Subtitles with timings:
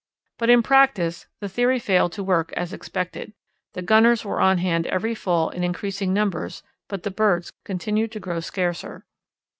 [0.39, 3.33] But in practice the theory failed to work as expected;
[3.73, 8.19] the gunners were on hand every fall in increasing numbers but the birds continued to
[8.19, 9.05] grow scarcer.